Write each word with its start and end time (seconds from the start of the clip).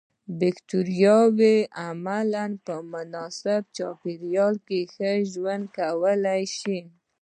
بکټریاوې 0.39 1.55
عموماً 1.85 2.47
په 2.65 2.75
مناسب 2.93 3.61
چاپیریال 3.77 4.55
کې 4.67 4.79
ښه 4.93 5.11
ژوند 5.31 5.63
کولای 5.77 6.43
شي. 6.59 6.79